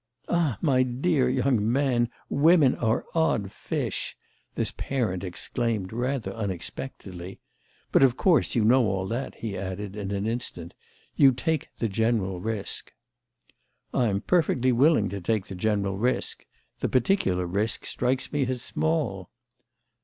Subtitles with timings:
[0.27, 4.17] "Ah, my dear young man, women are odd fish!"
[4.55, 7.37] this parent exclaimed rather unexpectedly.
[7.91, 10.73] "But of course you know all that," he added in an instant;
[11.15, 12.91] "you take the general risk."
[13.93, 16.47] "I'm perfectly willing to take the general risk.
[16.79, 19.29] The particular risk strikes me as small."